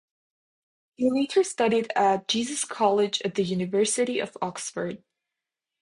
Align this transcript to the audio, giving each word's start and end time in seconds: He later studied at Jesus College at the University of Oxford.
He 0.95 1.11
later 1.11 1.43
studied 1.43 1.91
at 1.95 2.27
Jesus 2.27 2.65
College 2.65 3.21
at 3.23 3.35
the 3.35 3.43
University 3.43 4.17
of 4.17 4.35
Oxford. 4.41 5.03